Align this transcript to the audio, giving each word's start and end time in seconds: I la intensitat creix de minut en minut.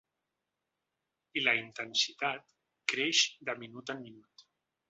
I 1.39 1.43
la 1.43 1.53
intensitat 1.59 2.57
creix 2.95 3.23
de 3.51 3.59
minut 3.63 3.97
en 3.97 4.05
minut. 4.09 4.49